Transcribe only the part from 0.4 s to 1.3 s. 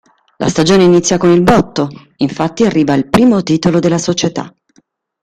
stagione inizia con